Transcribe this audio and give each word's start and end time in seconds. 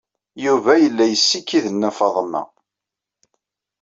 Yuba 0.45 0.71
yella 0.83 1.03
yessikid 1.07 1.65
Nna 1.71 1.91
Faḍma. 1.97 2.43